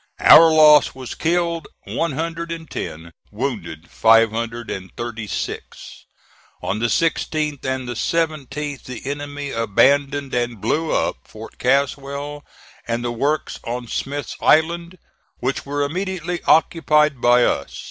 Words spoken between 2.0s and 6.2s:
hundred and ten; wounded, five hundred and thirty six.